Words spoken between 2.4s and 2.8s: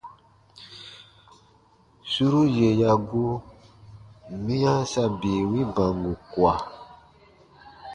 yè